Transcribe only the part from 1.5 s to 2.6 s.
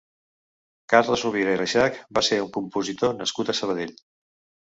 i Reixach va ser un